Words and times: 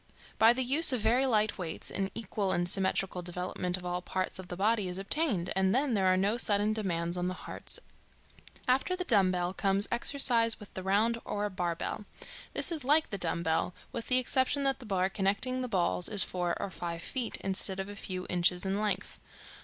By 0.39 0.51
the 0.51 0.63
use 0.63 0.91
of 0.91 0.99
very 1.01 1.27
light 1.27 1.59
weights 1.59 1.91
an 1.91 2.09
equal 2.15 2.51
and 2.51 2.67
symmetrical 2.67 3.21
development 3.21 3.77
of 3.77 3.85
all 3.85 4.01
parts 4.01 4.39
of 4.39 4.47
the 4.47 4.57
body 4.57 4.87
is 4.87 4.97
obtained, 4.97 5.51
and 5.55 5.75
then 5.75 5.93
there 5.93 6.07
are 6.07 6.17
no 6.17 6.37
sudden 6.37 6.73
demands 6.73 7.17
on 7.17 7.27
the 7.27 7.35
heart 7.45 7.77
and 7.77 7.77
lungs. 7.77 7.79
After 8.67 8.95
the 8.95 9.03
dumbbell 9.03 9.53
comes 9.53 9.87
exercise 9.91 10.59
with 10.59 10.73
the 10.73 10.81
round, 10.81 11.19
or 11.23 11.47
bar 11.51 11.75
bell. 11.75 12.05
This 12.53 12.71
is 12.71 12.83
like 12.83 13.11
the 13.11 13.19
dumbbell, 13.19 13.75
with 13.91 14.07
the 14.07 14.17
exception 14.17 14.63
that 14.63 14.79
the 14.79 14.87
bar 14.87 15.07
connecting 15.07 15.61
the 15.61 15.67
balls 15.67 16.09
is 16.09 16.23
four 16.23 16.59
or 16.59 16.71
five 16.71 17.03
feet, 17.03 17.37
instead 17.41 17.79
of 17.79 17.87
a 17.87 17.95
few 17.95 18.25
inches 18.27 18.65
in 18.65 18.81
length. 18.81 19.19